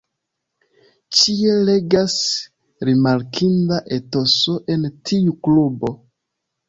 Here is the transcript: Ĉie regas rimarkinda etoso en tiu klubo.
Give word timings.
Ĉie 1.17 1.51
regas 1.69 2.15
rimarkinda 2.91 3.81
etoso 3.99 4.57
en 4.77 4.89
tiu 5.11 5.37
klubo. 5.49 5.93